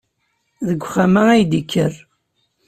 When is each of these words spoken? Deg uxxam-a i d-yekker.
Deg 0.67 0.79
uxxam-a 0.85 1.23
i 1.41 1.43
d-yekker. 1.51 1.93